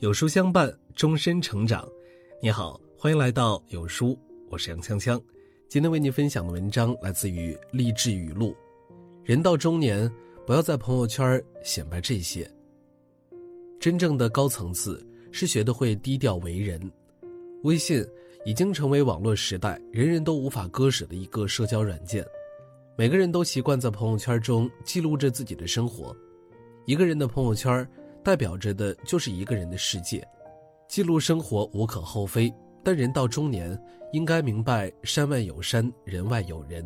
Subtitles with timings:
[0.00, 1.88] 有书相伴，终身成长。
[2.42, 4.18] 你好，欢迎来到有书，
[4.50, 5.22] 我是杨锵锵。
[5.68, 8.52] 今天为您分享的文章来自于励志语录：
[9.22, 10.12] 人到中年，
[10.44, 12.50] 不要在朋友圈显摆这些。
[13.78, 16.80] 真正的高层次是学得会低调为人。
[17.62, 18.04] 微信
[18.44, 22.26] 已经成为网络时代人人都无法割舍的一个社交软件，
[22.98, 26.12] 每个人都习惯在朋友圈中记录着自己的生活。
[26.86, 27.88] 一个人的朋友圈。
[28.24, 30.26] 代表着的就是一个人的世界，
[30.88, 32.52] 记录生活无可厚非，
[32.84, 33.76] 但人到中年
[34.12, 36.84] 应该明白山外有山，人外有人。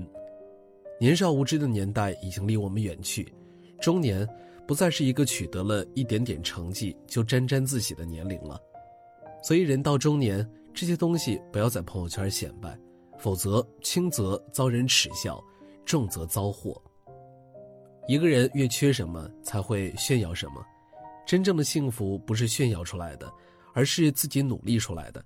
[0.99, 3.31] 年少无知的年代已经离我们远去，
[3.81, 4.27] 中年
[4.67, 8.59] 不再是一个取得了一点点成绩就沾沾自喜的年龄了。
[9.43, 12.77] 所以人到中年，这些东西不要在朋友圈显摆，
[13.19, 15.39] 否则轻则遭人耻笑，
[15.85, 16.81] 重则遭祸。
[18.09, 20.65] 一个人越缺什么，才会炫耀什么。
[21.27, 23.31] 真正的幸福不是炫耀出来的，
[23.75, 25.23] 而是自己努力出来的。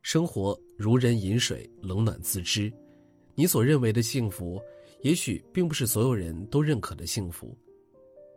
[0.00, 2.72] 生活如人饮水，冷暖自知。
[3.34, 4.58] 你所认为的幸福，
[5.02, 7.54] 也许并不是所有人都认可的幸福。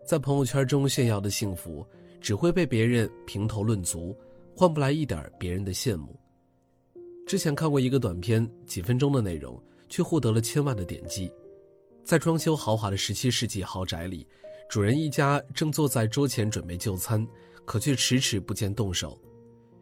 [0.06, 1.88] 在朋友圈中炫耀的幸福，
[2.20, 4.14] 只会被别人评头论足，
[4.54, 6.20] 换不来一点别人的羡慕。
[7.26, 11.32] 之前看过一个短片，几分钟的内容，却获得了千万的点击。
[12.04, 14.28] 在装修豪华的十七世纪豪宅里。
[14.70, 17.28] 主人一家正坐在桌前准备就餐，
[17.66, 19.20] 可却迟迟不见动手。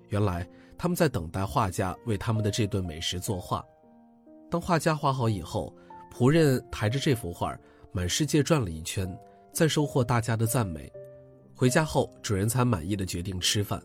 [0.08, 3.62] 原来他们在等待画家为他们的这顿美食作画。
[4.50, 5.76] 当画家画好以后，
[6.10, 7.54] 仆人抬着这幅画
[7.92, 9.14] 满世界转了一圈，
[9.52, 10.90] 再收获大家的赞美。
[11.54, 13.84] 回家后，主人才满意的决定吃饭。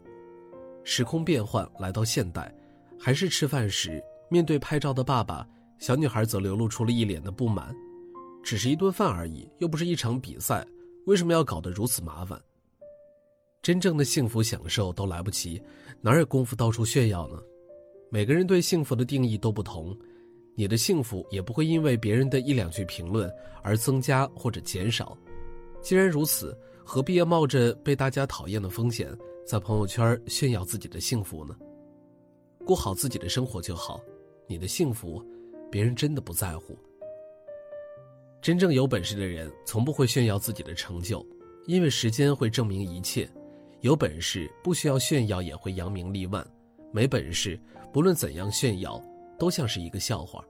[0.84, 2.54] 时空变换来到现代，
[2.96, 5.44] 还是吃饭时，面对拍照的爸爸，
[5.80, 7.74] 小女孩则流露出了一脸的不满。
[8.44, 10.64] 只是一顿饭而已，又不是一场比赛。
[11.06, 12.40] 为什么要搞得如此麻烦？
[13.60, 15.60] 真正的幸福享受都来不及，
[16.00, 17.40] 哪有功夫到处炫耀呢？
[18.10, 19.96] 每个人对幸福的定义都不同，
[20.54, 23.32] 你的幸福也不会因为别人的一两句评论
[23.62, 25.16] 而增加或者减少。
[25.80, 31.56] 既然如此，何必要冒着被大家讨厌的风险，在朋友圈炫耀自己的幸福呢？
[32.64, 34.00] 过好自己的生活就好，
[34.46, 35.24] 你的幸福，
[35.68, 36.78] 别人真的不在乎。
[38.42, 41.24] 真正有本事的人，从不会炫耀自己的成就，
[41.68, 43.30] 因为时间会证明一切。
[43.82, 46.44] 有本事不需要炫耀也会扬名立万，
[46.90, 47.58] 没本事
[47.92, 49.00] 不论怎样炫耀，
[49.38, 50.44] 都像是一个笑话。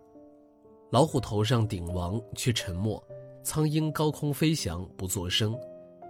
[0.90, 3.02] 老虎头上顶王却沉默，
[3.42, 5.54] 苍鹰高空飞翔不作声。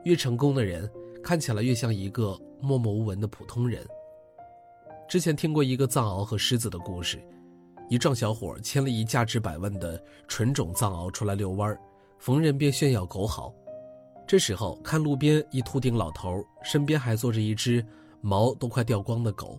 [0.05, 0.89] 越成功的人，
[1.21, 3.85] 看起来越像一个默默无闻的普通人。
[5.09, 7.21] 之前听过一个藏獒和狮子的故事。
[7.89, 11.79] 一壮小伙牵了一价值百万的纯种藏獒出来遛弯
[12.19, 13.53] 逢人便炫耀狗好。
[14.27, 17.85] 这时候看路边一秃顶老头，身边还坐着一只
[18.21, 19.59] 毛都快掉光的狗，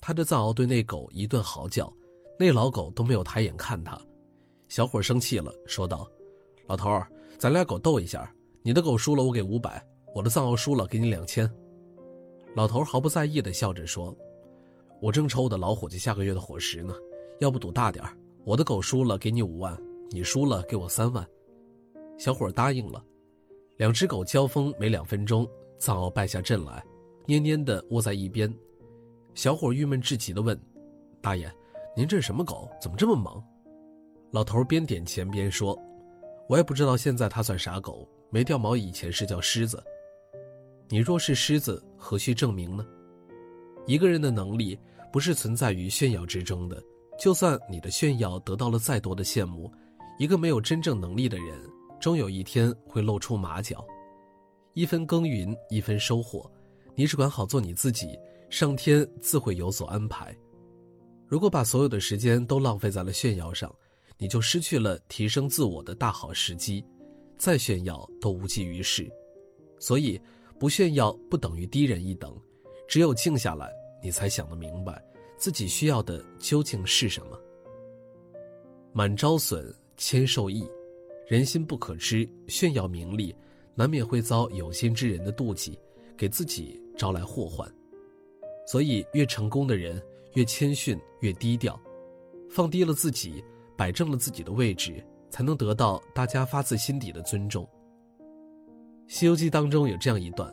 [0.00, 1.92] 他的藏獒对那狗一顿嚎叫，
[2.38, 3.98] 那老狗都没有抬眼看他。
[4.68, 6.06] 小伙生气了，说道
[6.68, 7.02] ：“老头，
[7.38, 8.30] 咱俩狗斗一下，
[8.62, 9.82] 你的狗输了我给五百，
[10.14, 11.50] 我的藏獒输了给你两千。”
[12.54, 14.14] 老头毫不在意的笑着说
[15.00, 16.94] ：“我正愁我的老伙计下个月的伙食呢。”
[17.40, 18.04] 要不赌大点
[18.44, 19.78] 我的狗输了给你五万，
[20.10, 21.26] 你输了给我三万。
[22.16, 23.04] 小伙答应了。
[23.76, 25.48] 两只狗交锋没两分钟，
[25.78, 26.84] 藏獒败下阵来，
[27.26, 28.52] 蔫蔫的窝在一边。
[29.34, 30.60] 小伙郁闷至极的问
[31.22, 31.48] ：“大爷，
[31.96, 32.68] 您这是什么狗？
[32.80, 33.40] 怎么这么猛？”
[34.32, 35.78] 老头边点钱边说
[36.48, 39.80] ：“我也不知道现在它算啥狗，没掉毛以前是叫狮子。
[40.88, 42.84] 你若是狮子，何须证明呢？
[43.86, 44.76] 一个人的能力
[45.12, 46.82] 不是存在于炫耀之中的。”
[47.18, 49.70] 就算你的炫耀得到了再多的羡慕，
[50.18, 51.60] 一个没有真正能力的人，
[52.00, 53.84] 终有一天会露出马脚。
[54.74, 56.48] 一分耕耘一分收获，
[56.94, 58.16] 你只管好做你自己，
[58.48, 60.32] 上天自会有所安排。
[61.26, 63.74] 如果把所有的时间都浪费在了炫耀上，
[64.16, 66.84] 你就失去了提升自我的大好时机，
[67.36, 69.10] 再炫耀都无济于事。
[69.80, 70.20] 所以，
[70.56, 72.32] 不炫耀不等于低人一等，
[72.88, 73.68] 只有静下来，
[74.00, 75.02] 你才想得明白。
[75.38, 77.38] 自己需要的究竟是什么？
[78.92, 80.68] 满招损，谦受益，
[81.28, 83.34] 人心不可知，炫耀名利，
[83.74, 85.78] 难免会遭有心之人的妒忌，
[86.16, 87.72] 给自己招来祸患。
[88.66, 90.02] 所以，越成功的人
[90.34, 91.80] 越谦逊，越低调，
[92.50, 93.42] 放低了自己，
[93.76, 97.64] 摆正了自己的位置，才能得到大家发自心底的尊重。
[99.06, 100.52] 《西游记》当中有这样一段：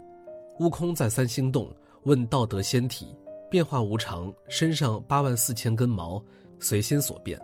[0.59, 3.07] 悟空在三星洞问道德仙体。
[3.55, 6.21] 变化无常，身上八万四千根毛，
[6.59, 7.39] 随心所变。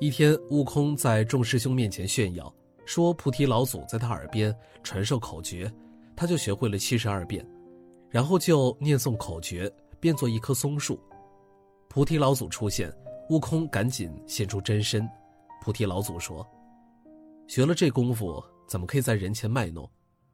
[0.00, 2.52] 一天，悟空在众师兄面前炫耀，
[2.84, 4.52] 说菩提老祖在他耳边
[4.82, 5.72] 传授口诀，
[6.16, 7.48] 他就学会了七十二变。
[8.10, 10.98] 然后就念诵口诀，变作一棵松树。
[11.88, 12.92] 菩提老祖出现，
[13.30, 15.08] 悟空赶紧现出真身。
[15.62, 16.44] 菩提老祖说
[17.46, 19.88] ：“学了这功夫，怎么可以在人前卖弄？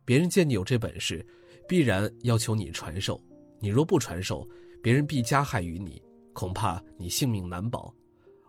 [0.07, 1.23] 别人见你有这本事，
[1.69, 3.23] 必然要求你传授。
[3.61, 4.49] 你若不传授，
[4.83, 6.03] 别人必加害于你，
[6.33, 7.95] 恐怕你性命难保。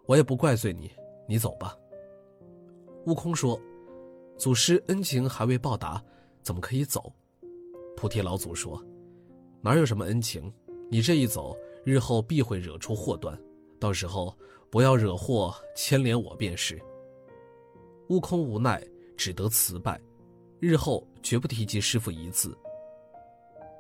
[0.06, 0.92] 我也不怪罪你，
[1.28, 1.78] 你走吧。”
[3.06, 3.60] 悟空说
[4.36, 6.04] ：“祖师恩情还未报答，
[6.42, 7.14] 怎么可以走？”
[7.96, 8.84] 菩提老祖说
[9.62, 10.52] ：“哪有什么恩情？
[10.90, 13.40] 你这一走，日后必会惹出祸端，
[13.80, 14.36] 到时候
[14.70, 16.82] 不要惹祸牵连我便是。”
[18.10, 18.86] 悟空无奈，
[19.16, 20.00] 只得辞拜，
[20.60, 22.58] 日后绝不提及师傅一字。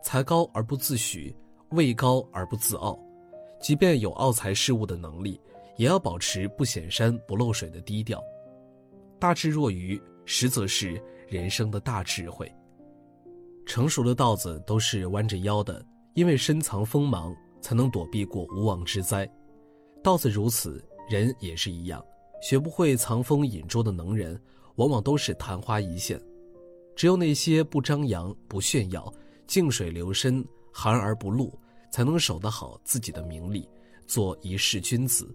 [0.01, 1.33] 才高而不自诩，
[1.73, 2.97] 位高而不自傲，
[3.59, 5.39] 即便有傲才事物的能力，
[5.77, 8.23] 也要保持不显山不漏水的低调。
[9.19, 12.51] 大智若愚，实则是人生的大智慧。
[13.65, 19.29] 成熟的稻子都是弯着腰的，因为深藏锋芒，才能躲避过无妄之灾。
[20.03, 22.03] 稻子如此，人也是一样。
[22.41, 24.37] 学不会藏锋隐拙的能人，
[24.75, 26.21] 往往都是昙花一现。
[26.93, 29.11] 只有那些不张扬、不炫耀、
[29.47, 31.57] 静水流深、含而不露，
[31.93, 33.69] 才能守得好自己的名利，
[34.07, 35.29] 做一世君子。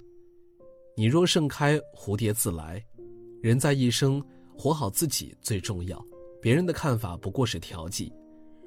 [0.96, 2.84] 你若盛开，蝴蝶自来。
[3.40, 4.20] 人在一生，
[4.56, 6.04] 活好自己最重要，
[6.42, 8.12] 别人的看法不过是调剂。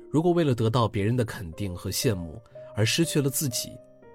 [0.10, 2.42] 如果为了得到别人的肯定和羡慕
[2.78, 3.72] 而失去了自己，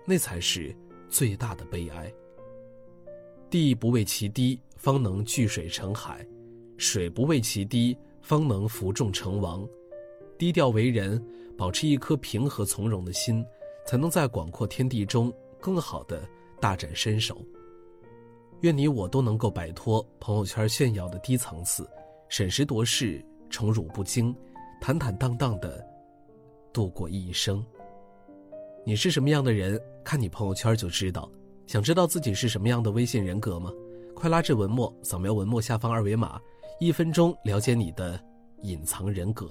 [0.06, 0.74] 那才是
[1.10, 2.10] 最大的悲哀。
[3.50, 6.24] 地不为其低，方能聚水成海；
[6.78, 9.68] 水不为其低，方能浮众成王。
[10.38, 11.22] 低调为人，
[11.58, 13.44] 保持一颗平和从容的心，
[13.86, 16.28] 才能在广阔天地中更好的
[16.60, 17.40] 大展身手。
[18.60, 21.88] 愿你我都能够摆脱朋友圈炫耀的低层次，
[22.28, 24.34] 审时度势，宠辱不惊，
[24.80, 25.86] 坦坦荡荡的
[26.72, 27.64] 度过一生。
[28.84, 31.30] 你是什么样的人，看你朋友圈就知道。
[31.66, 33.72] 想知道自己是什么样的微信人格吗？
[34.14, 36.40] 快拉至文末，扫描文末下方二维码，
[36.80, 38.18] 一分钟了解你的
[38.62, 39.50] 隐藏人格。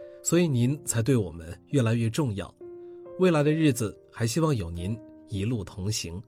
[0.23, 2.53] 所以您才对我们越来越重要。
[3.19, 4.97] 未来的日子，还希望有您
[5.27, 6.21] 一路同行。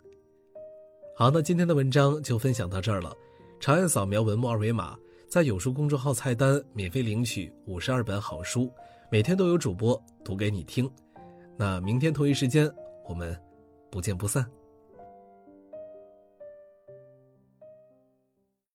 [1.16, 3.16] 好，那今天的文章就分享到这儿了。
[3.60, 4.98] 长按扫描文末二维码，
[5.28, 8.72] 在有书公众号菜单免费领取五十二本好书，
[9.12, 10.90] 每天都有主播读给你听。
[11.56, 12.70] 那明天同一时间，
[13.08, 13.36] 我们
[13.92, 14.46] 不见不散。